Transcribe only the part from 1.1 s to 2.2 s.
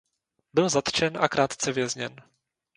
a krátce vězněn.